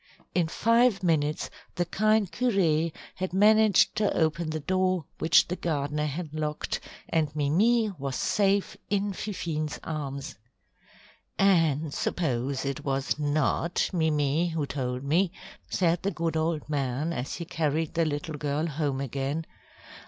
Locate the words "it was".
12.65-13.19